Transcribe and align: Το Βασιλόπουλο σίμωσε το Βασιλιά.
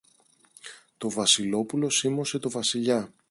Το 0.97 1.09
Βασιλόπουλο 1.09 1.89
σίμωσε 1.89 2.39
το 2.39 2.49
Βασιλιά. 2.49 3.13